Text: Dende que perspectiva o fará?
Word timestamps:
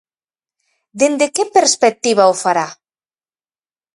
Dende 0.99 1.25
que 1.35 1.43
perspectiva 1.57 2.31
o 2.31 2.35
fará? 2.43 2.67